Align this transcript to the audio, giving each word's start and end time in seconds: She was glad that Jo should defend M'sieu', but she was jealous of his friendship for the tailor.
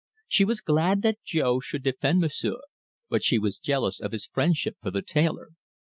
She 0.27 0.45
was 0.45 0.61
glad 0.61 1.03
that 1.03 1.21
Jo 1.23 1.59
should 1.59 1.83
defend 1.83 2.21
M'sieu', 2.21 2.57
but 3.07 3.23
she 3.23 3.37
was 3.37 3.59
jealous 3.59 3.99
of 3.99 4.13
his 4.13 4.25
friendship 4.25 4.77
for 4.81 4.89
the 4.89 5.03
tailor. 5.03 5.49